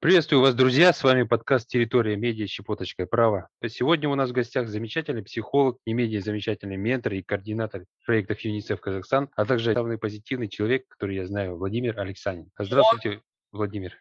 [0.00, 0.94] Приветствую вас, друзья!
[0.94, 2.46] С вами подкаст «Территория медиа.
[2.46, 3.50] Щепоточка права».
[3.68, 8.80] Сегодня у нас в гостях замечательный психолог, не менее замечательный ментор и координатор проектов ЮНИСЕФ
[8.80, 12.50] Казахстан, а также главный позитивный человек, который я знаю, Владимир Александрин.
[12.58, 13.20] Здравствуйте,
[13.52, 13.92] Владимир.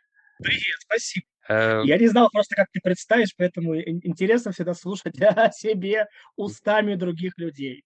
[0.42, 1.26] Привет, спасибо.
[1.50, 6.08] Э, я не знал просто, как ты представишь, поэтому интересно всегда слушать о себе
[6.38, 7.84] устами других людей.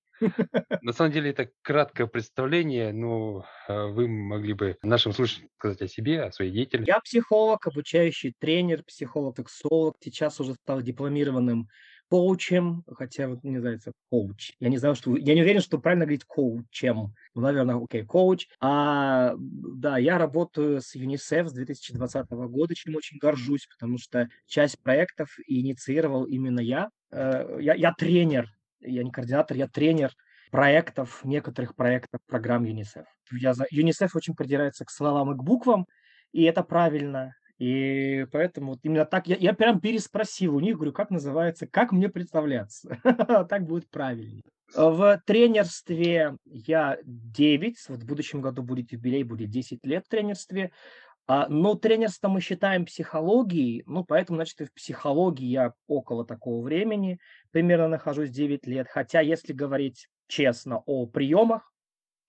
[0.81, 5.87] На самом деле это краткое представление, но э, вы могли бы нашим слушателям сказать о
[5.87, 6.89] себе, о своей деятельности.
[6.89, 9.95] Я психолог, обучающий тренер, психолог-эксолог.
[10.01, 11.67] Сейчас уже стал дипломированным
[12.09, 13.79] коучем, хотя вот не знаю,
[14.11, 14.51] коуч.
[14.59, 17.15] Я не знаю, что я не уверен, что правильно говорить коучем.
[17.33, 18.47] Ну, наверное, окей, коуч.
[18.59, 24.79] А, да, я работаю с ЮНИСЕФ с 2020 года, чем очень горжусь, потому что часть
[24.83, 26.89] проектов инициировал именно я.
[27.11, 28.47] Э, я, я тренер
[28.85, 30.11] я не координатор, я тренер
[30.51, 33.05] проектов, некоторых проектов программ ЮНИСЕФ.
[33.31, 33.65] Я за...
[33.71, 35.87] ЮНИСЕФ очень придирается к словам и к буквам,
[36.31, 37.33] и это правильно.
[37.59, 41.91] И поэтому вот именно так я, я прям переспросил у них, говорю, как называется, как
[41.91, 42.99] мне представляться.
[43.49, 44.43] так будет правильнее.
[44.75, 50.71] В тренерстве я 9, вот в будущем году будет юбилей, будет 10 лет в тренерстве.
[51.25, 56.61] А, но тренерство мы считаем психологией, ну, поэтому, значит, и в психологии я около такого
[56.61, 57.19] времени
[57.51, 58.87] примерно нахожусь 9 лет.
[58.89, 61.71] Хотя, если говорить честно о приемах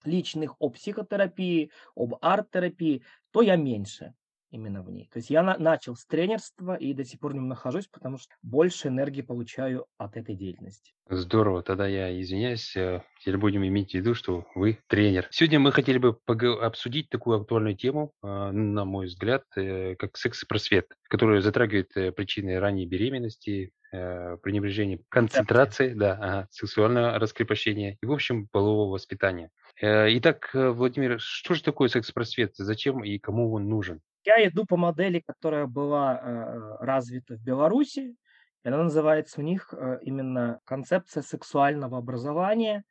[0.04, 4.14] личных, о психотерапии, об арт-терапии, то я меньше
[4.54, 5.08] именно в ней.
[5.12, 8.18] То есть я на, начал с тренерства и до сих пор в нем нахожусь, потому
[8.18, 10.92] что больше энергии получаю от этой деятельности.
[11.10, 15.26] Здорово, тогда я извиняюсь, э, теперь будем иметь в виду, что вы тренер.
[15.30, 16.16] Сегодня мы хотели бы
[16.62, 22.58] обсудить такую актуальную тему, а, на мой взгляд, э, как секс-просвет, которая затрагивает э, причины
[22.58, 29.50] ранней беременности, пренебрежение концентрации, да, ага, сексуального раскрепощения и, в общем, полового воспитания.
[29.80, 32.54] Итак, Владимир, что же такое секс-просвет?
[32.56, 34.00] Зачем и кому он нужен?
[34.24, 38.16] Я иду по модели, которая была э, развита в Беларуси.
[38.62, 42.84] Она называется у них э, именно концепция сексуального образования,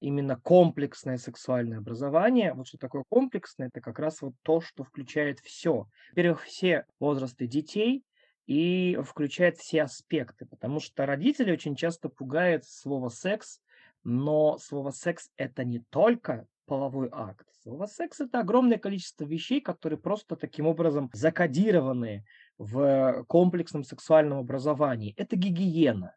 [0.00, 2.54] именно комплексное сексуальное образование.
[2.54, 5.86] Вот что такое комплексное, это как раз вот то, что включает все.
[6.10, 8.02] Во-первых, все возрасты детей
[8.46, 13.60] и включает все аспекты, потому что родители очень часто пугают слово секс,
[14.02, 17.48] но слово секс это не только половой акт.
[17.64, 22.24] Слово секс– это огромное количество вещей, которые просто таким образом закодированы
[22.58, 25.12] в комплексном сексуальном образовании.
[25.16, 26.14] Это гигиена,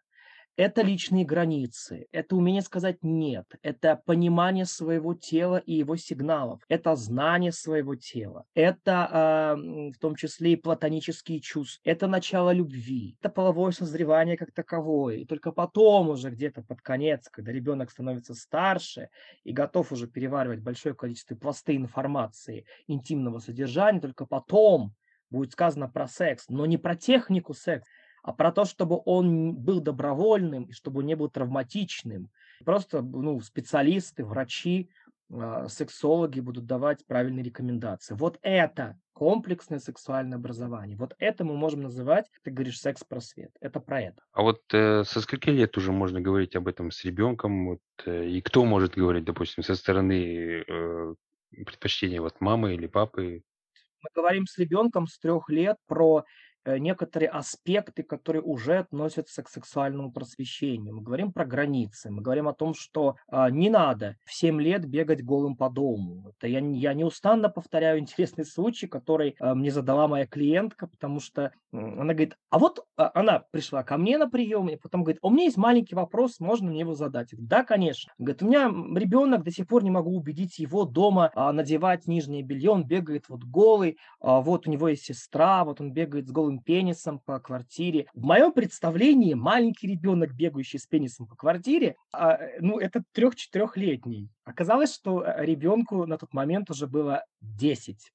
[0.55, 6.95] это личные границы, это умение сказать «нет», это понимание своего тела и его сигналов, это
[6.95, 13.29] знание своего тела, это э, в том числе и платонические чувства, это начало любви, это
[13.29, 15.17] половое созревание как таковое.
[15.17, 19.09] И только потом уже где-то под конец, когда ребенок становится старше
[19.43, 24.93] и готов уже переваривать большое количество пласты информации интимного содержания, только потом
[25.29, 27.89] будет сказано про секс, но не про технику секса,
[28.23, 32.29] а про то, чтобы он был добровольным и чтобы он не был травматичным.
[32.63, 34.89] Просто ну, специалисты, врачи,
[35.29, 38.15] а, сексологи будут давать правильные рекомендации.
[38.15, 40.97] Вот это комплексное сексуальное образование.
[40.97, 43.51] Вот это мы можем называть, ты говоришь, секс-просвет.
[43.59, 44.23] Это про это.
[44.31, 47.67] А вот э, со скольки лет уже можно говорить об этом с ребенком?
[47.67, 51.15] Вот, э, и кто может говорить, допустим, со стороны э,
[51.51, 53.43] предпочтения вот мамы или папы?
[54.01, 59.49] Мы говорим с ребенком с трех лет про Э, некоторые аспекты, которые уже относятся к
[59.49, 60.95] сексуальному просвещению.
[60.95, 64.85] Мы говорим про границы, мы говорим о том, что а, не надо в 7 лет
[64.85, 66.29] бегать голым по дому.
[66.29, 71.51] Это я, я неустанно повторяю интересный случай, который а, мне задала моя клиентка, потому что
[71.71, 75.29] она говорит, а вот а, она пришла ко мне на прием, и потом говорит, у
[75.29, 77.31] меня есть маленький вопрос, можно мне его задать?
[77.31, 78.13] Говорю, да, конечно.
[78.17, 78.65] Говорит, у меня
[78.99, 83.25] ребенок, до сих пор не могу убедить его дома а, надевать нижнее белье, он бегает
[83.29, 87.19] вот голый, а, вот у него есть сестра, вот он бегает с голым голым пенисом
[87.19, 88.07] по квартире.
[88.13, 94.29] В моем представлении маленький ребенок, бегающий с пенисом по квартире, а, ну, это трех-четырехлетний.
[94.45, 98.11] Оказалось, что э, ребенку на тот момент уже было 10.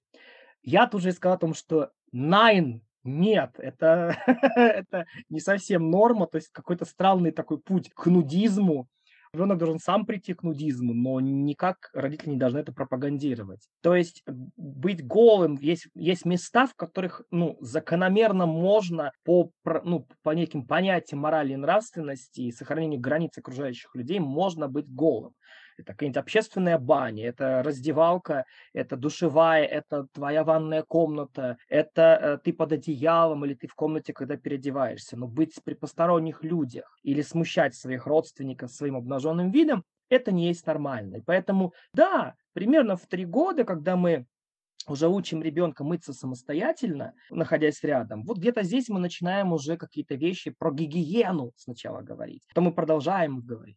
[0.63, 4.17] Я тут же сказал о том, что nine нет, это,
[4.57, 8.89] это не совсем норма, то есть какой-то странный такой путь к нудизму,
[9.33, 13.69] Ребенок должен сам прийти к нудизму, но никак родители не должны это пропагандировать.
[13.83, 14.23] То есть
[14.57, 19.51] быть голым, есть, есть места, в которых ну, закономерно можно по,
[19.85, 25.35] ну, по неким понятиям морали и нравственности и сохранению границ окружающих людей можно быть голым
[25.79, 32.53] это какая-нибудь общественная баня, это раздевалка, это душевая, это твоя ванная комната, это э, ты
[32.53, 35.17] под одеялом или ты в комнате, когда переодеваешься.
[35.17, 40.67] Но быть при посторонних людях или смущать своих родственников своим обнаженным видом, это не есть
[40.67, 41.17] нормально.
[41.17, 44.27] И поэтому, да, примерно в три года, когда мы
[44.87, 50.55] уже учим ребенка мыться самостоятельно, находясь рядом, вот где-то здесь мы начинаем уже какие-то вещи
[50.57, 53.77] про гигиену сначала говорить, потом мы продолжаем говорить.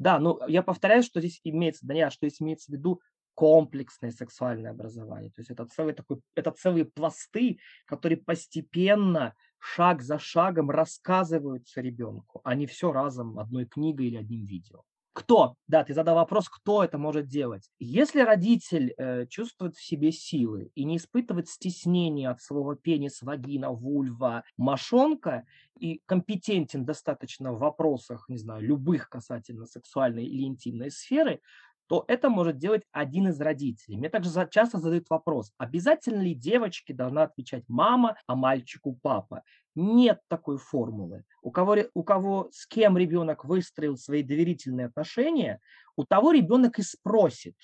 [0.00, 3.02] Да, ну я повторяю, что здесь имеется, да нет, что здесь имеется в виду
[3.34, 5.30] комплексное сексуальное образование.
[5.30, 12.40] То есть это целый такой, это целые пласты, которые постепенно, шаг за шагом рассказываются ребенку,
[12.44, 14.84] а не все разом одной книгой или одним видео.
[15.20, 15.56] Кто?
[15.68, 17.68] Да, ты задал вопрос, кто это может делать.
[17.78, 23.70] Если родитель э, чувствует в себе силы и не испытывает стеснения от слова пенис, вагина,
[23.70, 25.44] вульва, мошонка
[25.78, 31.42] и компетентен достаточно в вопросах, не знаю, любых касательно сексуальной или интимной сферы,
[31.86, 33.98] то это может делать один из родителей.
[33.98, 39.42] Мне также часто задают вопрос, обязательно ли девочке должна отвечать мама, а мальчику папа?
[39.74, 41.24] Нет такой формулы.
[41.42, 45.60] У кого, у кого с кем ребенок выстроил свои доверительные отношения,
[45.96, 47.56] у того ребенок и спросит.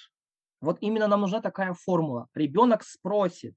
[0.61, 2.29] Вот именно нам нужна такая формула.
[2.35, 3.55] Ребенок спросит.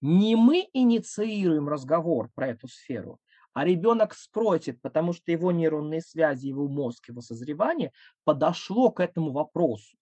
[0.00, 3.18] Не мы инициируем разговор про эту сферу,
[3.52, 7.92] а ребенок спросит, потому что его нейронные связи, его мозг, его созревание
[8.24, 9.98] подошло к этому вопросу.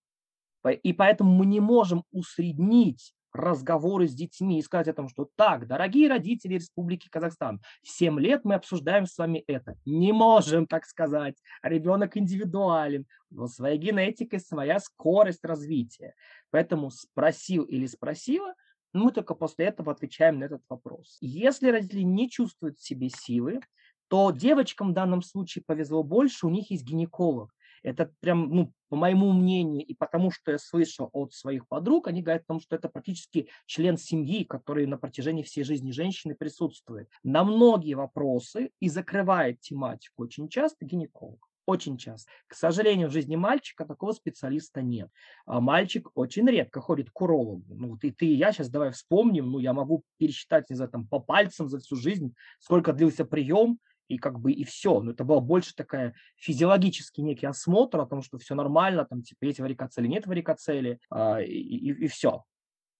[0.83, 5.67] И поэтому мы не можем усреднить разговоры с детьми и сказать о том, что так,
[5.67, 9.77] дорогие родители Республики Казахстан, 7 лет мы обсуждаем с вами это.
[9.85, 11.37] Не можем так сказать.
[11.63, 16.15] Ребенок индивидуален, но своя генетика, своя скорость развития.
[16.51, 18.55] Поэтому спросил или спросила,
[18.93, 21.19] мы только после этого отвечаем на этот вопрос.
[21.21, 23.61] Если родители не чувствуют в себе силы,
[24.09, 27.55] то девочкам в данном случае повезло больше, у них есть гинеколог.
[27.83, 32.23] Это прям, ну, по моему мнению и потому, что я слышал от своих подруг, они
[32.23, 37.09] говорят о том, что это практически член семьи, который на протяжении всей жизни женщины присутствует.
[37.23, 41.49] На многие вопросы и закрывает тематику очень часто гинеколог.
[41.69, 42.31] Очень часто.
[42.47, 45.11] К сожалению, в жизни мальчика такого специалиста нет.
[45.45, 47.75] А мальчик очень редко ходит к урологу.
[47.75, 50.91] Ну, вот и ты, и я сейчас давай вспомним, ну, я могу пересчитать, не знаю,
[50.91, 55.01] там, по пальцам за всю жизнь, сколько длился прием, и как бы и все.
[55.01, 59.45] Но это было больше такая физиологический некий осмотр о том, что все нормально, там типа
[59.45, 62.45] есть варикоцели, нет варикоцели, а, и, и, и все.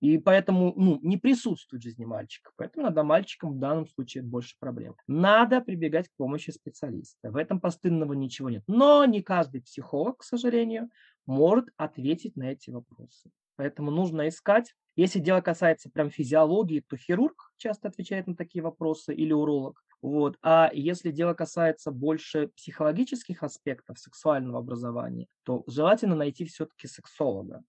[0.01, 2.53] И поэтому ну, не присутствует в жизни мальчика.
[2.57, 4.95] Поэтому надо мальчикам в данном случае больше проблем.
[5.09, 7.31] Надо прибегать к помощи специалиста.
[7.31, 8.63] В этом постыдного ничего нет.
[8.69, 10.89] Но не каждый психолог, к сожалению,
[11.27, 13.31] может ответить на эти вопросы.
[13.57, 14.73] Поэтому нужно искать.
[14.95, 19.83] Если дело касается прям физиологии, то хирург часто отвечает на такие вопросы или уролог.
[20.01, 20.37] Вот.
[20.43, 27.63] А если дело касается больше психологических аспектов сексуального образования, то желательно найти все-таки сексолога.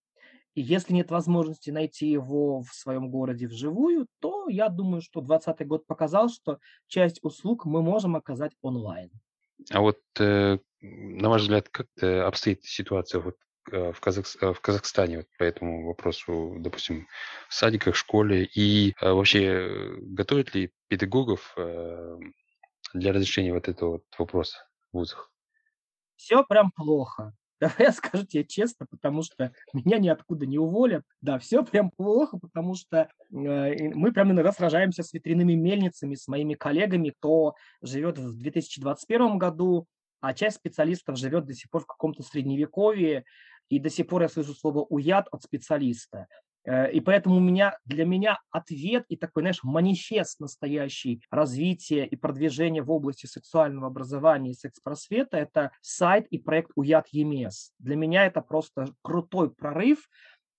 [0.56, 5.68] И если нет возможности найти его в своем городе вживую, то я думаю, что 2020
[5.68, 9.10] год показал, что часть услуг мы можем оказать онлайн.
[9.72, 14.60] А вот, э, на ваш взгляд, как обстоит ситуация вот Э, в, Казах, э, в
[14.62, 17.07] Казахстане вот по этому вопросу, допустим,
[17.48, 18.45] в садиках, школе?
[18.45, 21.56] И э, вообще готовят ли педагогов
[22.94, 24.57] для разрешения вот этого вот вопроса
[24.92, 25.31] в вузах?
[26.16, 27.33] Все прям плохо.
[27.60, 31.04] Давай я скажу тебе честно, потому что меня ниоткуда не уволят.
[31.22, 36.27] Да, все прям плохо, потому что э, мы прям иногда сражаемся с ветряными мельницами, с
[36.27, 39.88] моими коллегами, кто живет в 2021 году,
[40.22, 43.25] а часть специалистов живет до сих пор в каком-то средневековье,
[43.69, 46.27] и до сих пор я слышу слово «уяд» от специалиста.
[46.65, 52.15] Э, и поэтому у меня, для меня ответ и такой, знаешь, манифест настоящий развития и
[52.15, 57.72] продвижения в области сексуального образования и секс-просвета– это сайт и проект «Уяд ЕМЕС».
[57.79, 60.10] Для меня это просто крутой прорыв,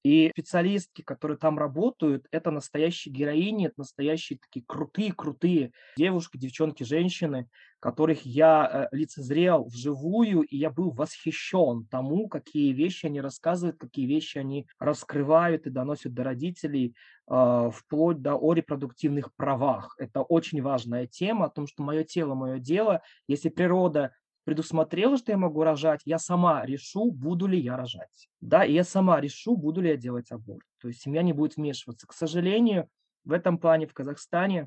[0.02, 7.48] и специалистки, которые там работают, это настоящие героини, это настоящие такие крутые-крутые девушки, девчонки, женщины,
[7.80, 14.06] которых я э, лицезрел вживую, и я был восхищен тому, какие вещи они рассказывают, какие
[14.06, 16.94] вещи они раскрывают и доносят до родителей,
[17.30, 19.94] э, вплоть до о репродуктивных правах.
[19.98, 23.02] Это очень важная тема о том, что мое тело, мое дело.
[23.26, 24.12] Если природа
[24.50, 28.28] предусмотрела, что я могу рожать, я сама решу, буду ли я рожать.
[28.40, 30.66] Да, и я сама решу, буду ли я делать аборт.
[30.80, 32.08] То есть семья не будет вмешиваться.
[32.08, 32.88] К сожалению,
[33.22, 34.66] в этом плане в Казахстане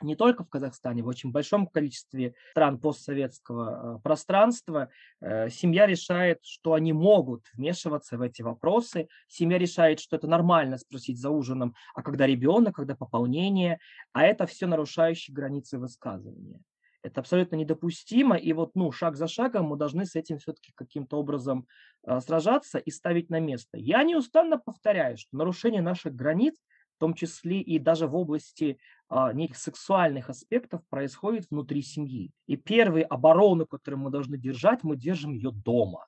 [0.00, 4.88] не только в Казахстане, в очень большом количестве стран постсоветского э, пространства
[5.20, 9.06] э, семья решает, что они могут вмешиваться в эти вопросы.
[9.28, 13.78] Семья решает, что это нормально спросить за ужином, а когда ребенок, когда пополнение,
[14.12, 16.58] а это все нарушающие границы высказывания.
[17.04, 21.18] Это абсолютно недопустимо, и вот ну, шаг за шагом мы должны с этим все-таки каким-то
[21.18, 21.66] образом
[22.06, 23.76] э, сражаться и ставить на место.
[23.76, 26.54] Я неустанно повторяю, что нарушение наших границ,
[26.96, 28.78] в том числе и даже в области
[29.10, 32.30] э, неких сексуальных аспектов, происходит внутри семьи.
[32.46, 36.06] И первую оборону, которую мы должны держать, мы держим ее дома.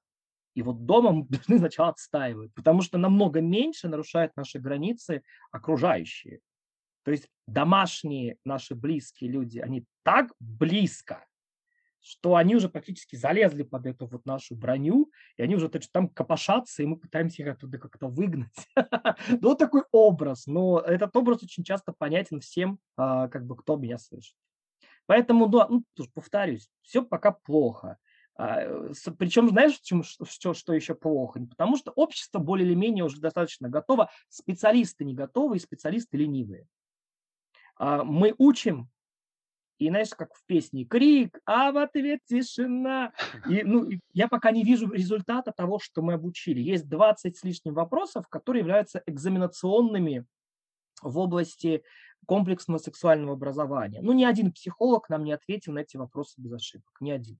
[0.54, 5.22] И вот дома мы должны сначала отстаивать, потому что намного меньше нарушают наши границы
[5.52, 6.40] окружающие.
[7.06, 11.24] То есть домашние наши близкие люди, они так близко,
[12.00, 16.82] что они уже практически залезли под эту вот нашу броню, и они уже там копошатся,
[16.82, 18.68] и мы пытаемся их оттуда как-то выгнать.
[19.40, 23.98] Ну, такой образ, но этот образ очень часто понятен всем, а, как бы, кто меня
[23.98, 24.34] слышит.
[25.06, 27.98] Поэтому, ну, повторюсь, все пока плохо.
[28.34, 31.38] А, Причем, знаешь, чем, что, что еще плохо?
[31.48, 36.66] Потому что общество более или менее уже достаточно готово, специалисты не готовы и специалисты ленивые.
[37.76, 38.88] А, мы учим,
[39.78, 43.12] и знаешь, как в песне, крик, а в ответ тишина.
[43.48, 46.60] И, ну, я пока не вижу результата того, что мы обучили.
[46.60, 50.24] Есть 20 с лишним вопросов, которые являются экзаменационными
[51.02, 51.82] в области
[52.26, 54.00] комплексного сексуального образования.
[54.00, 57.36] Ну, ни один психолог нам не ответил на эти вопросы без ошибок, ни один.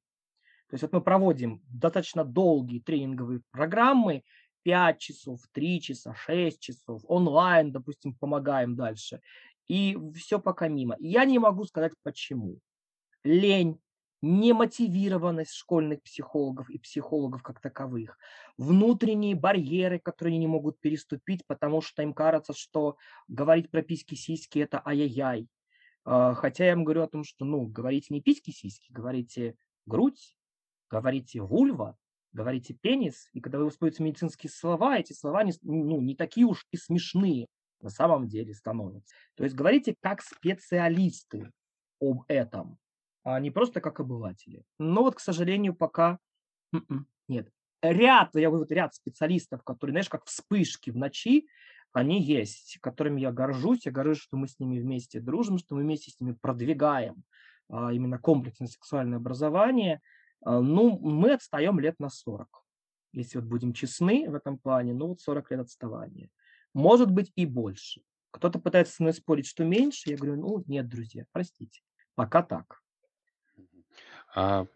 [0.68, 4.24] То есть вот мы проводим достаточно долгие тренинговые программы,
[4.64, 9.20] 5 часов, 3 часа, 6 часов, онлайн, допустим, помогаем дальше.
[9.68, 10.96] И все пока мимо.
[10.98, 12.58] Я не могу сказать почему.
[13.24, 13.80] Лень,
[14.22, 18.18] немотивированность школьных психологов и психологов как таковых,
[18.56, 22.96] внутренние барьеры, которые они не могут переступить, потому что им кажется, что
[23.28, 25.48] говорить про письки-сиськи– это ай-яй-яй.
[26.04, 29.56] А, хотя я им говорю о том, что, ну, говорите не письки-сиськи, говорите
[29.86, 30.36] грудь,
[30.88, 31.96] говорите вульва,
[32.32, 36.66] говорите пенис, и когда вы используете медицинские слова, эти слова не, ну, не такие уж
[36.70, 37.48] и смешные
[37.80, 39.14] на самом деле становятся.
[39.34, 41.50] То есть говорите как специалисты
[42.00, 42.78] об этом,
[43.24, 44.64] а не просто как обыватели.
[44.78, 46.18] Но вот, к сожалению, пока
[46.72, 47.50] м-м, нет.
[47.82, 51.48] Ряд, я говорю, ряд специалистов, которые, знаешь, как вспышки в ночи,
[51.92, 53.86] они есть, которыми я горжусь.
[53.86, 57.22] Я горжусь, что мы с ними вместе дружим, что мы вместе с ними продвигаем
[57.70, 60.00] а, именно комплексное сексуальное образование.
[60.44, 62.48] А, ну, мы отстаем лет на 40.
[63.12, 66.28] Если вот будем честны в этом плане, ну вот 40 лет отставания.
[66.76, 68.02] Может быть и больше.
[68.32, 70.10] Кто-то пытается со мной спорить, что меньше.
[70.10, 71.80] Я говорю, ну нет, друзья, простите.
[72.14, 72.82] Пока так.
[74.34, 74.66] А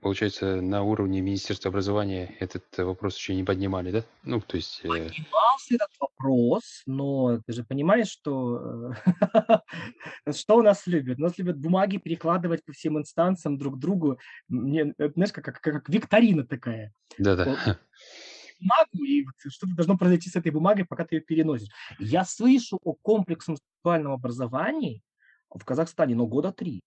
[0.00, 4.04] получается, на уровне Министерства образования этот вопрос еще не поднимали, да?
[4.22, 4.80] Ну, то есть...
[4.84, 8.94] Э, Поднимался этот вопрос, но ты же понимаешь, что
[10.34, 11.18] что у нас любят?
[11.18, 14.18] Нас любят бумаги перекладывать по всем инстанциям друг другу.
[14.48, 16.94] Мне, знаешь, как, как, как викторина такая.
[17.18, 17.78] Да-да.
[18.64, 21.68] бумагу, и что-то должно произойти с этой бумагой, пока ты ее переносишь.
[21.98, 25.02] Я слышу о комплексном сексуальном образовании
[25.50, 26.82] в Казахстане, но года три.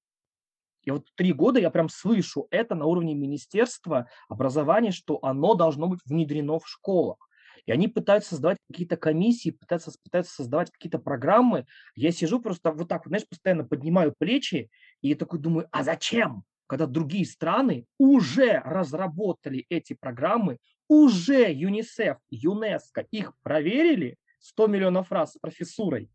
[0.83, 5.87] И вот три года я прям слышу это на уровне Министерства образования, что оно должно
[5.87, 7.17] быть внедрено в школах.
[7.65, 11.65] И они пытаются создавать какие-то комиссии, пытаются, пытаются создавать какие-то программы.
[11.95, 14.69] Я сижу просто вот так, знаешь, постоянно поднимаю плечи
[15.01, 16.43] и такой думаю, а зачем?
[16.67, 20.57] Когда другие страны уже разработали эти программы,
[20.87, 26.09] уже ЮНИСЕФ, ЮНЕСКО их проверили 100 миллионов раз с профессурой.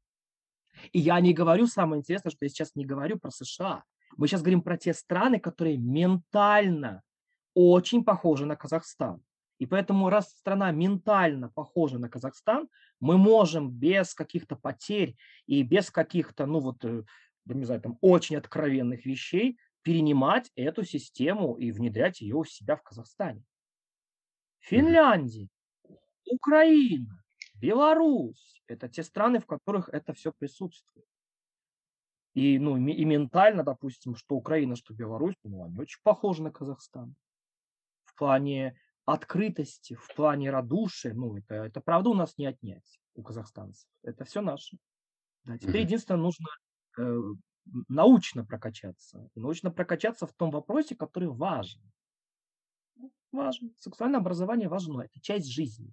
[0.93, 3.85] И я не говорю, самое интересное, что я сейчас не говорю про США.
[4.17, 7.02] Мы сейчас говорим про те страны, которые ментально
[7.55, 9.23] очень похожи на Казахстан.
[9.59, 12.69] И поэтому, раз страна ментально похожа на Казахстан,
[13.00, 17.05] мы можем без каких-то потерь и без каких-то, ну вот, э,
[17.45, 22.83] не знаю, там, очень откровенных вещей перенимать эту систему и внедрять ее у себя в
[22.83, 23.45] Казахстане.
[24.62, 25.49] Финляндия,
[26.31, 27.23] Украина,
[27.57, 31.07] Беларусь– это те страны, в которых это все присутствует.
[32.35, 37.14] И, ну, и ментально, допустим, что Украина, что Беларусь, ну, они очень похожи на Казахстан.
[38.04, 43.23] В плане открытости, в плане радушия, ну, это, это правда у нас не отнять у
[43.23, 43.88] казахстанцев.
[44.02, 44.78] Это все наше.
[45.45, 46.47] Да, теперь единственное, нужно
[46.99, 47.21] э,
[47.88, 49.28] научно прокачаться.
[49.35, 51.83] И научно прокачаться в том вопросе, который важен.
[53.33, 53.71] Важно.
[53.79, 55.03] Сексуальное образование важно.
[55.03, 55.93] Это часть жизни.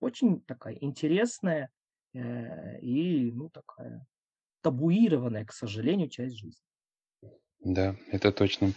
[0.00, 1.70] Очень такая интересная
[2.14, 4.06] э, и, ну, такая
[4.62, 6.64] табуированная, к сожалению, часть жизни.
[7.60, 8.72] Да, это точно.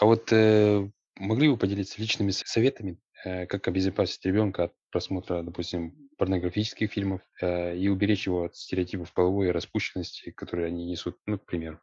[0.00, 6.08] А вот э, могли бы поделиться личными советами, э, как обезопасить ребенка от просмотра, допустим,
[6.16, 11.44] порнографических фильмов э, и уберечь его от стереотипов половой распущенности, которые они несут, ну, к
[11.44, 11.80] примеру?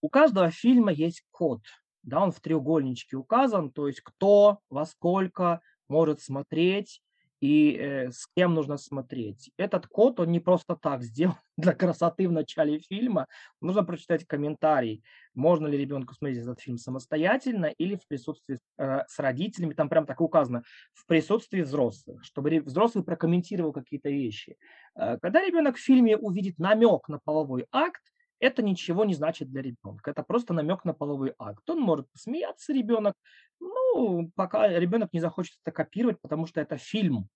[0.00, 1.62] У каждого фильма есть код
[2.02, 7.00] да, он в треугольничке указан, то есть кто, во сколько может смотреть
[7.42, 9.50] и э, с кем нужно смотреть.
[9.56, 13.26] Этот код, он не просто так сделан для красоты в начале фильма.
[13.60, 15.02] Нужно прочитать комментарий,
[15.34, 19.74] можно ли ребенку смотреть этот фильм самостоятельно или в присутствии э, с родителями.
[19.74, 20.62] Там прям так указано,
[20.94, 24.56] в присутствии взрослых, чтобы взрослый прокомментировал какие-то вещи.
[24.94, 28.11] Э, когда ребенок в фильме увидит намек на половой акт,
[28.42, 30.10] это ничего не значит для ребенка.
[30.10, 31.68] Это просто намек на половой акт.
[31.70, 33.14] Он может посмеяться, ребенок,
[33.60, 37.28] ну, пока ребенок не захочет это копировать, потому что это фильм.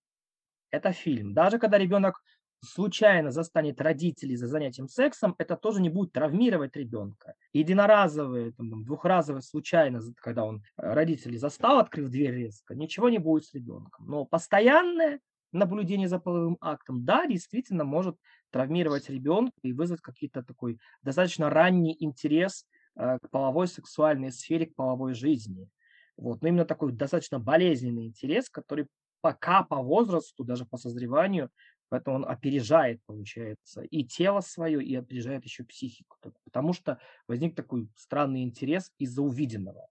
[0.73, 1.33] Это фильм.
[1.33, 2.21] Даже когда ребенок
[2.65, 7.35] случайно застанет родителей за занятием сексом, это тоже не будет травмировать ребенка.
[7.53, 13.45] Единоразовые, там, двухразовые, случайно, когда он э, родителей застал, открыв дверь резко, ничего не будет
[13.45, 14.07] с ребенком.
[14.07, 15.21] Но постоянное
[15.57, 18.17] наблюдение за половым актом, да, действительно может
[18.51, 22.65] травмировать ребенка и вызвать какие-то такой достаточно ранний интерес
[22.97, 25.69] э, к половой сексуальной сфере, к половой жизни.
[26.17, 26.43] Вот.
[26.43, 28.87] Но именно такой достаточно болезненный интерес, который
[29.21, 31.51] пока по возрасту, даже по созреванию,
[31.89, 36.17] Поэтому он опережает, получается, и тело свое, и опережает еще психику.
[36.45, 36.99] Потому что
[37.29, 39.89] возник такой странный интерес из-за увиденного.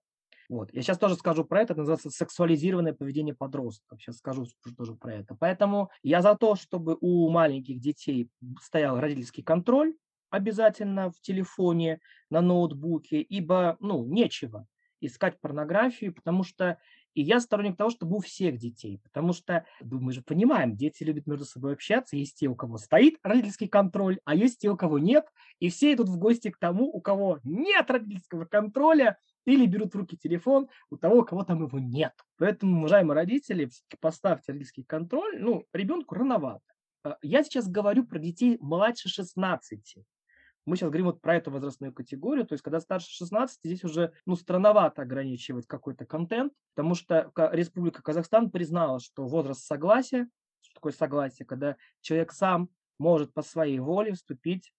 [0.48, 0.72] Вот.
[0.72, 4.00] Я сейчас тоже скажу про это, это называется сексуализированное поведение подростков.
[4.00, 5.34] Сейчас скажу тоже про это.
[5.34, 8.30] Поэтому я за то, чтобы у маленьких детей
[8.62, 9.94] стоял родительский контроль
[10.30, 12.00] обязательно в телефоне,
[12.30, 14.66] на ноутбуке, ибо, ну, нечего
[15.00, 16.78] искать порнографию, потому что
[17.16, 21.26] и я сторонник того, чтобы у всех детей, потому что мы же понимаем, дети любят
[21.26, 24.98] между собой общаться, есть те, у кого стоит родительский контроль, а есть те, у кого
[24.98, 25.24] нет,
[25.58, 29.96] и все идут в гости к тому, у кого нет родительского контроля, или берут в
[29.96, 32.12] руки телефон у того, у кого там его нет.
[32.36, 36.60] Поэтому, уважаемые родители, поставьте родительский контроль, ну, ребенку рановато.
[37.04, 39.98] А, я сейчас говорю про детей младше 16.
[40.66, 44.12] Мы сейчас говорим вот про эту возрастную категорию, то есть когда старше 16, здесь уже
[44.26, 50.28] ну, странновато ограничивать какой-то контент, потому что Республика Казахстан признала, что возраст согласия,
[50.60, 54.72] что такое согласие, когда человек сам может по своей воле вступить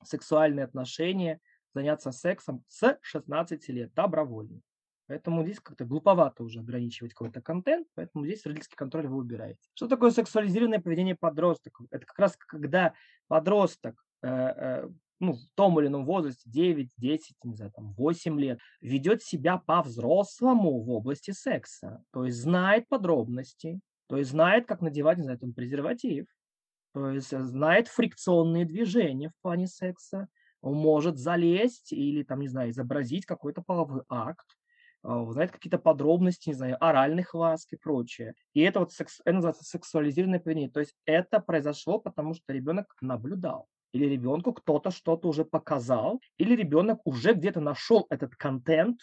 [0.00, 1.40] в сексуальные отношения,
[1.76, 4.60] заняться сексом с 16 лет добровольно.
[5.08, 9.60] Поэтому здесь как-то глуповато уже ограничивать какой-то контент, поэтому здесь родительский контроль вы убираете.
[9.74, 11.86] Что такое сексуализированное поведение подростков?
[11.90, 12.94] Это как раз когда
[13.28, 14.88] подросток э, э,
[15.20, 19.58] ну, в том или ином возрасте, 9, 10, не знаю, там, 8 лет, ведет себя
[19.58, 22.02] по-взрослому в области секса.
[22.10, 26.26] То есть знает подробности, то есть знает, как надевать, не знаю, там, презерватив,
[26.94, 30.26] то есть знает фрикционные движения в плане секса,
[30.62, 34.46] может залезть или, там, не знаю, изобразить какой-то половой акт,
[35.02, 38.34] а, знает какие-то подробности, не знаю, оральных ласк и прочее.
[38.54, 40.70] И это вот секс, это называется сексуализированное поведение.
[40.70, 46.54] То есть это произошло, потому что ребенок наблюдал или ребенку кто-то что-то уже показал, или
[46.54, 49.00] ребенок уже где-то нашел этот контент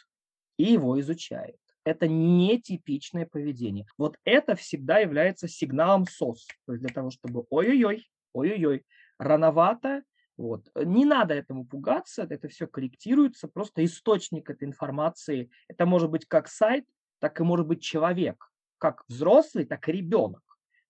[0.58, 1.58] и его изучает.
[1.84, 3.86] Это нетипичное поведение.
[3.98, 6.48] Вот это всегда является сигналом СОС.
[6.66, 8.86] То есть для того, чтобы ой-ой-ой, ой-ой-ой,
[9.18, 10.04] рановато,
[10.38, 10.70] вот.
[10.76, 15.50] Не надо этому пугаться, это все корректируется, просто источник этой информации.
[15.68, 16.86] Это может быть как сайт,
[17.20, 20.42] так и может быть человек, как взрослый, так и ребенок.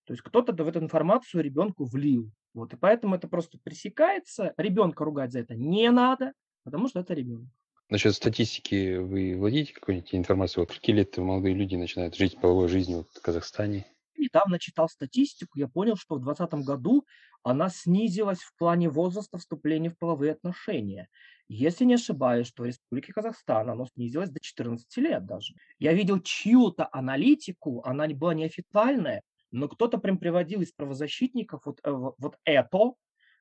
[0.05, 2.31] То есть кто-то в эту информацию ребенку влил.
[2.53, 4.53] Вот, и поэтому это просто пресекается.
[4.57, 7.49] Ребенка ругать за это не надо, потому что это ребенок.
[7.89, 10.61] Насчет статистики вы владеете какой-нибудь информацией?
[10.61, 13.85] Вот какие лет молодые люди начинают жить половой жизнью вот в Казахстане?
[14.17, 17.05] Недавно читал статистику, я понял, что в 2020 году
[17.43, 21.09] она снизилась в плане возраста вступления в половые отношения.
[21.49, 25.53] Если не ошибаюсь, что в Республике Казахстан оно снизилось до 14 лет даже.
[25.77, 29.21] Я видел чью-то аналитику, она была неофициальная,
[29.51, 32.93] но кто-то прям приводил из правозащитников вот, э, вот это,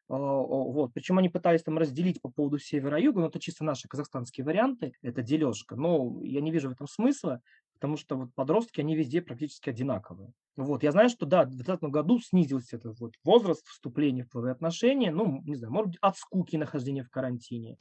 [0.08, 0.92] а, вот.
[0.92, 5.22] Причем они пытались там разделить по поводу севера-юга, но это чисто наши казахстанские варианты, это
[5.22, 5.76] дележка.
[5.76, 7.40] Но я не вижу в этом смысла,
[7.82, 10.32] потому что вот подростки, они везде практически одинаковые.
[10.54, 10.84] Вот.
[10.84, 15.10] Я знаю, что да, в 2020 году снизился этот вот возраст вступления в половые отношения,
[15.10, 17.76] ну, не знаю, может быть, от скуки нахождения в карантине.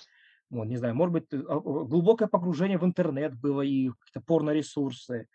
[0.49, 5.27] Вот, не знаю, может быть, а, глубокое погружение в интернет было и какие-то порно-ресурсы.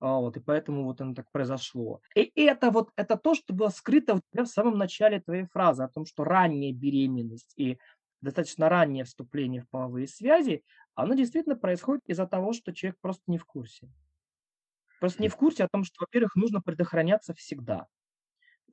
[0.00, 2.00] А, вот, и поэтому вот оно так произошло.
[2.14, 5.82] И это вот, это то, что было скрыто у тебя в самом начале твоей фразы
[5.82, 7.78] о том, что ранняя беременность и
[8.22, 13.36] достаточно раннее вступление в половые связи, оно действительно происходит из-за того, что человек просто не
[13.36, 13.90] в курсе.
[15.00, 17.86] Просто не в курсе о том, что, во-первых, нужно предохраняться всегда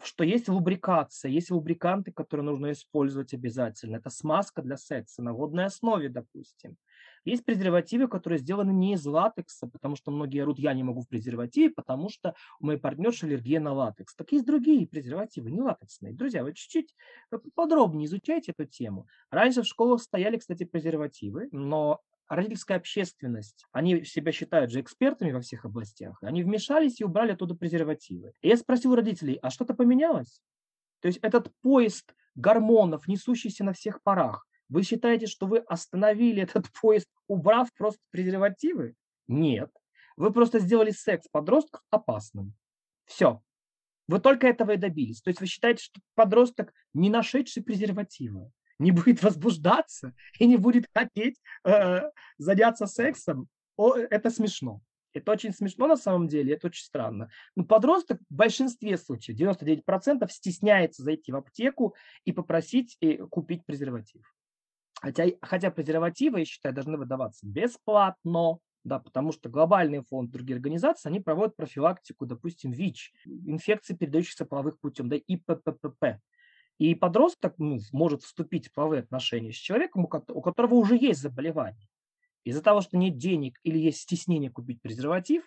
[0.04, 3.98] что есть лубрикация, есть лубриканты, которые нужно использовать обязательно.
[3.98, 6.78] Это смазка для секса на водной основе, допустим.
[7.24, 11.08] Есть презервативы, которые сделаны не из латекса, потому что многие орут, я не могу в
[11.08, 14.16] презервативе, потому что у моей партнерши аллергия на латекс.
[14.16, 16.14] Так есть другие презервативы, не латексные.
[16.14, 16.96] Друзья, вы чуть-чуть
[17.54, 19.08] подробнее изучайте эту тему.
[19.30, 22.02] Раньше в школах стояли, кстати, презервативы, но
[22.36, 27.56] родительская общественность, они себя считают же экспертами во всех областях, они вмешались и убрали оттуда
[27.56, 28.32] презервативы.
[28.42, 30.42] И я спросил родителей, а что-то поменялось?
[31.02, 36.68] То есть этот поезд гормонов, несущийся на всех парах, вы считаете, что вы остановили этот
[36.82, 38.96] поезд, убрав просто презервативы?
[39.28, 39.70] Нет.
[40.16, 42.54] Вы просто сделали секс подростков опасным.
[43.06, 43.42] Все.
[44.08, 45.22] Вы только этого и добились.
[45.22, 50.88] То есть вы считаете, что подросток, не нашедший презерватива, не будет возбуждаться и не будет
[50.94, 52.02] хотеть э,
[52.38, 54.82] заняться сексом, о, это смешно.
[55.14, 57.30] Это очень смешно на самом деле, это очень странно.
[57.56, 63.66] Но подросток в большинстве случаев, 99%, стесняется зайти в аптеку и попросить и э, купить
[63.66, 64.24] презерватив.
[65.02, 71.10] Хотя, хотя презервативы, я считаю, должны выдаваться бесплатно, да, потому что глобальный фонд, другие организации,
[71.10, 76.20] они проводят профилактику, допустим, ВИЧ, инфекции, передающихся половых путем, да, и ППП.
[76.82, 81.88] И подросток ну, может вступить в половые отношения с человеком, у которого уже есть заболевание.
[82.44, 85.44] Из-за того, что нет денег или есть стеснение купить презерватив,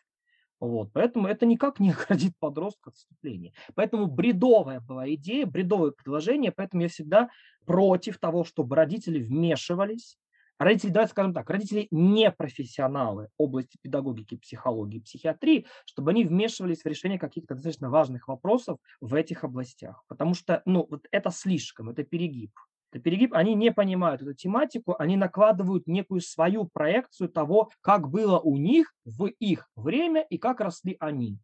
[0.60, 3.52] вот, поэтому это никак не оградит подростка от вступления.
[3.74, 7.30] Поэтому бредовая была идея, бредовое предложение, поэтому я всегда
[7.66, 10.16] против того, чтобы родители вмешивались.
[10.58, 16.86] Родители, давайте скажем так, родители не профессионалы области педагогики, психологии, психиатрии, чтобы они вмешивались в
[16.86, 20.04] решение каких-то достаточно важных вопросов в этих областях.
[20.06, 22.52] Потому что ну, вот это слишком, это перегиб
[23.00, 28.56] перегиб, они не понимают эту тематику, они накладывают некую свою проекцию того, как было у
[28.56, 31.38] них в их время и как росли они.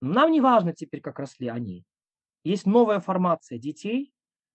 [0.00, 1.84] Нам не важно теперь, как росли они.
[2.44, 4.12] Есть новая формация детей,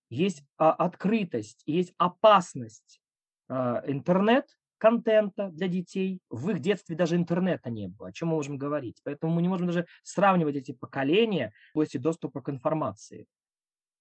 [0.10, 3.00] есть а, открытость, есть опасность
[3.48, 6.22] а, интернет-контента для детей.
[6.30, 8.10] В их детстве даже интернета не было.
[8.10, 9.00] О чем мы можем говорить?
[9.04, 13.28] Поэтому мы не можем даже сравнивать эти поколения в области доступа к информации.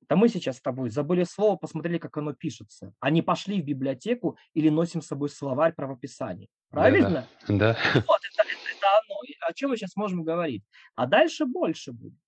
[0.09, 2.93] Да мы сейчас с тобой забыли слово, посмотрели, как оно пишется.
[3.01, 6.49] Они пошли в библиотеку или носим с собой словарь правописания.
[6.71, 7.27] Правильно?
[7.49, 7.55] Да.
[7.55, 7.79] да.
[7.95, 9.21] Вот, это, это, это оно.
[9.49, 10.65] О чем мы сейчас можем говорить?
[10.95, 12.19] А дальше больше будет.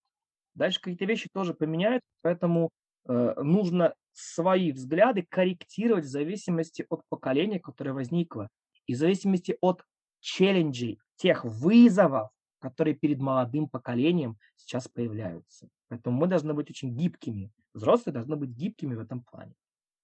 [0.55, 2.71] Дальше какие-то вещи тоже поменяются, поэтому
[3.09, 8.49] нужно свои взгляды корректировать в зависимости от поколения, которое возникло,
[8.87, 9.85] и в зависимости от
[10.21, 15.69] челленджей, тех вызовов, которые перед молодым поколением сейчас появляются.
[15.89, 17.51] Поэтому мы должны быть очень гибкими.
[17.75, 19.55] Взрослые должны быть гибкими в этом плане.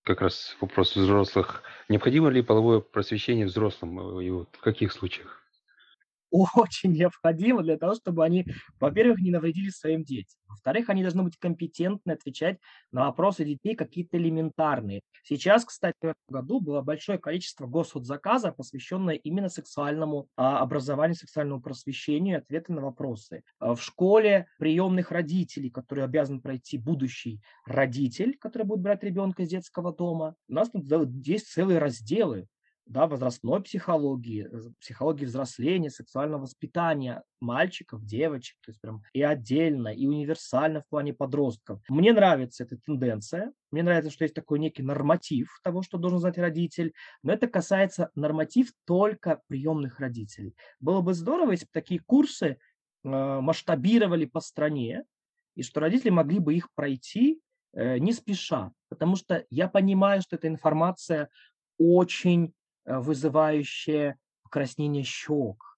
[0.02, 1.62] Как раз вопрос взрослых.
[1.88, 5.43] Необходимо ли половое просвещение взрослым и вот в каких случаях?
[6.34, 8.46] Очень необходимо для того, чтобы они,
[8.80, 10.38] во-первых, не навредили своим детям.
[10.48, 12.58] Во-вторых, они должны быть компетентны отвечать
[12.92, 15.02] на вопросы детей какие-то элементарные.
[15.24, 21.60] Сейчас, кстати, в этом году было большое количество госзаказа, посвященное именно сексуальному а, образованию, сексуальному
[21.60, 23.42] просвещению, ответы на вопросы.
[23.58, 29.50] А в школе приемных родителей, которые обязан пройти будущий родитель, который будет брать ребенка из
[29.50, 30.84] детского дома, у нас тут
[31.26, 32.46] есть целые разделы
[32.86, 40.06] да, возрастной психологии, психологии взросления, сексуального воспитания мальчиков, девочек, то есть прям и отдельно, и
[40.06, 41.80] универсально в плане подростков.
[41.88, 46.36] Мне нравится эта тенденция, мне нравится, что есть такой некий норматив того, что должен знать
[46.36, 46.92] родитель,
[47.22, 50.54] но это касается норматив только приемных родителей.
[50.78, 55.04] Было бы здорово, если бы такие курсы э, масштабировали по стране,
[55.54, 57.40] и что родители могли бы их пройти
[57.72, 61.30] э, не спеша, потому что я понимаю, что эта информация
[61.78, 62.52] очень
[62.84, 65.74] вызывающее покраснение щек.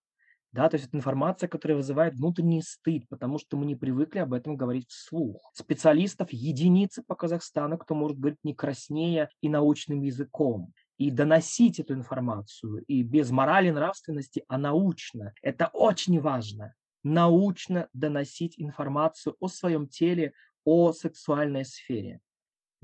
[0.52, 4.32] Да, то есть это информация, которая вызывает внутренний стыд, потому что мы не привыкли об
[4.32, 5.50] этом говорить вслух.
[5.54, 10.72] Специалистов единицы по Казахстану, кто может говорить не краснее и научным языком.
[10.96, 15.34] И доносить эту информацию и без морали, нравственности, а научно.
[15.42, 16.74] Это очень важно.
[17.02, 20.32] Научно доносить информацию о своем теле,
[20.64, 22.20] о сексуальной сфере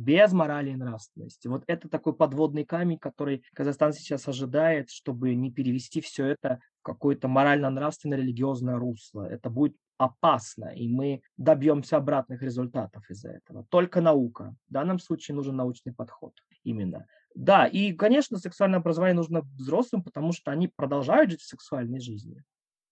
[0.02, 1.48] без морали и нравственности.
[1.48, 6.82] Вот это такой подводный камень, который Казахстан сейчас ожидает, чтобы не перевести все это в
[6.82, 9.26] какое-то морально-нравственное религиозное русло.
[9.26, 13.64] Это будет опасно, и мы добьемся обратных результатов из-за этого.
[13.70, 14.54] Только наука.
[14.68, 16.34] В данном случае нужен научный подход
[16.64, 17.06] именно.
[17.34, 22.42] Да, и, конечно, сексуальное образование нужно взрослым, потому что они продолжают жить в сексуальной жизни.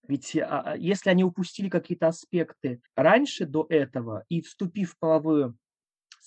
[0.08, 5.56] Ведь а, а, если они упустили какие-то аспекты раньше до этого и вступив в половую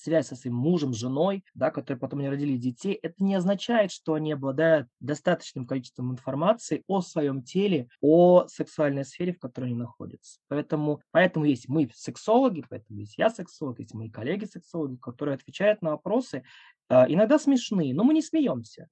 [0.04, 4.16] связь со своим мужем, женой, да, которые потом не родили детей, это не означает, что
[4.16, 10.40] они обладают достаточным количеством информации о своем теле, о сексуальной сфере, в которой они находятся.
[10.48, 15.92] Поэтому, поэтому есть мы сексологи, поэтому есть я сексолог, есть мои коллеги-сексологи, которые отвечают на
[15.92, 16.44] вопросы,
[16.90, 18.90] э, иногда смешные, но мы не смеемся.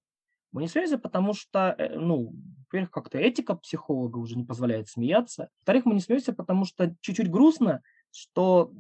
[0.52, 2.34] Мы не смеемся, потому что, э, ну,
[2.66, 5.50] во-первых, как-то этика психолога уже не позволяет смеяться.
[5.60, 8.72] Во-вторых, мы не смеемся, потому что чуть-чуть грустно, что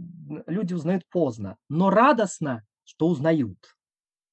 [0.47, 3.57] люди узнают поздно, но радостно, что узнают.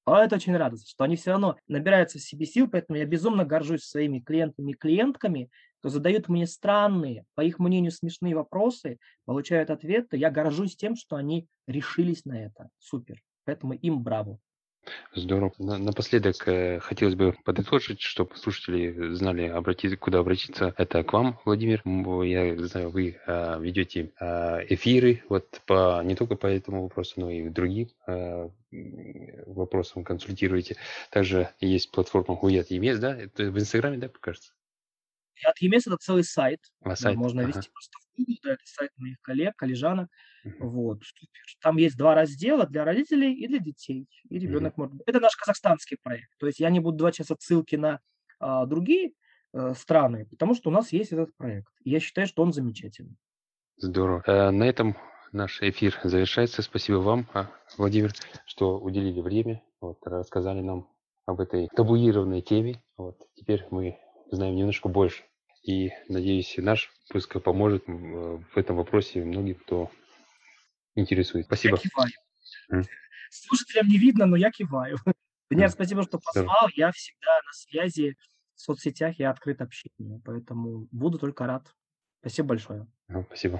[0.05, 3.45] А это очень радостно, что они все равно набираются в себе сил, поэтому я безумно
[3.45, 9.69] горжусь своими клиентами и клиентками, кто задают мне странные, по их мнению, смешные вопросы, получают
[9.69, 10.17] ответы.
[10.17, 12.69] Я горжусь тем, что они решились на это.
[12.79, 13.21] Супер.
[13.45, 14.39] Поэтому им браво.
[15.13, 15.53] Здорово.
[15.57, 20.73] На напоследок, э, хотелось бы подытожить, чтобы слушатели знали, обратиться, куда обратиться.
[20.77, 21.81] Это к вам, Владимир.
[22.23, 27.29] Я знаю, вы а, ведете а, эфиры вот по не только по этому вопросу, но
[27.29, 28.49] и другим а,
[29.47, 30.77] вопросам консультируете.
[31.11, 33.15] Также есть платформа Гуят Емес, да?
[33.17, 34.51] Это в Инстаграме, да, кажется?
[35.45, 37.17] От EMS- это целый сайт, А, да, сайт.
[37.17, 37.47] можно Ага.
[37.47, 40.09] ввести просто в Google, да, это сайт моих коллег, коллежанок.
[40.43, 40.57] Мгм.
[40.59, 41.43] Вот, супер.
[41.61, 44.07] Там есть 2 раздела: для родителей и для детей.
[44.29, 46.29] И ребенок может Это наш казахстанский проект.
[46.39, 47.99] То есть я не буду давать щас отсылки на,
[48.39, 49.13] а, другие,
[49.53, 51.71] э, страны, потому что у нас есть этот проект.
[51.83, 53.17] И я считаю, что он замечательный.
[53.77, 54.23] Здорово.
[54.25, 54.97] Э, На этом
[55.31, 56.61] наш эфир завершается.
[56.61, 57.47] Спасибо вам, а,
[57.77, 58.11] Владимир,
[58.45, 60.89] что уделили время, вот, рассказали нам
[61.25, 62.81] об этой табуированной теме.
[62.97, 63.17] Вот.
[63.35, 63.99] Теперь мы
[64.31, 65.23] знаем немножко больше.
[65.63, 69.91] И, надеюсь, и наш выпуск поможет в этом вопросе многим, кто
[70.95, 71.45] интересует.
[71.63, 71.81] Я Спасибо.
[71.81, 72.11] киваю.
[72.71, 72.89] М.
[73.31, 74.97] Слушателям не видно, но я киваю.
[75.49, 75.71] Венера, М.
[75.71, 76.67] спасибо, что позвал.
[76.75, 78.15] Я всегда на связи
[78.55, 81.73] в соцсетях, я открыт общению, поэтому буду только рад.
[82.21, 82.87] Спасибо большое.
[83.07, 83.57] Ага, Спасибо.